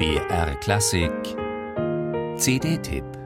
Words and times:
BR 0.00 0.54
Klassik. 0.62 1.36
CD-Tipp 2.38 3.19